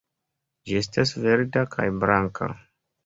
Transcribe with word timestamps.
Ĝi 0.69 0.79
estas 0.79 1.13
verda 1.25 1.63
kaj 1.77 1.89
blanka. 2.05 2.49